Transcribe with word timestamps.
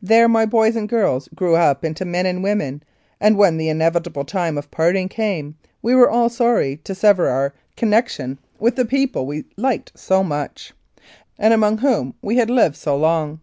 There 0.00 0.28
my 0.28 0.46
boys 0.46 0.76
and 0.76 0.88
girls 0.88 1.28
grew 1.34 1.56
up 1.56 1.84
into 1.84 2.04
men 2.04 2.26
and 2.26 2.44
women, 2.44 2.84
and 3.20 3.36
when 3.36 3.56
the 3.56 3.68
inevitable 3.68 4.24
time 4.24 4.56
of 4.56 4.70
parting 4.70 5.08
came, 5.08 5.56
we 5.82 5.96
were 5.96 6.08
all 6.08 6.28
sorry 6.28 6.76
to 6.84 6.94
sever 6.94 7.26
our 7.28 7.52
connec 7.76 8.06
tion 8.10 8.38
with 8.60 8.76
the 8.76 8.84
people 8.84 9.26
we 9.26 9.46
liked 9.56 9.90
so 9.98 10.22
much, 10.22 10.74
and 11.40 11.52
among 11.52 11.78
whom 11.78 12.14
we 12.22 12.36
had 12.36 12.50
lived 12.50 12.76
so 12.76 12.96
long. 12.96 13.40